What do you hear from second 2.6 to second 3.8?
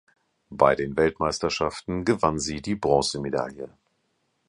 Bronzemedaille.